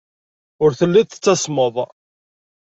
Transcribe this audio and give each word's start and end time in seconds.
Ur 0.63 0.71
telliḍ 0.79 1.07
tettasmeḍ. 1.07 1.75